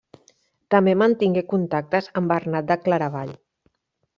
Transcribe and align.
També 0.75 0.95
mantingué 1.01 1.43
contactes 1.51 2.09
amb 2.21 2.33
Bernat 2.35 2.73
de 2.73 2.79
Claravall. 2.87 3.37